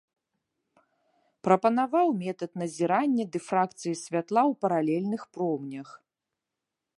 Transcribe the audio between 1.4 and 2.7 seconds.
Прапанаваў метад